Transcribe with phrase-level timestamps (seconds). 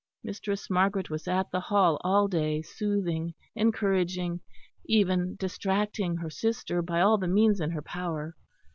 [0.23, 4.41] Mistress Margaret was at the Hall all day, soothing, encouraging,
[4.87, 8.35] even distracting her sister by all the means in her power.